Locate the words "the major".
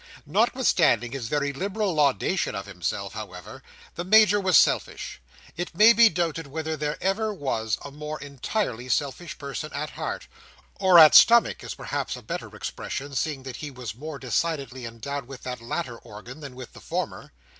3.93-4.39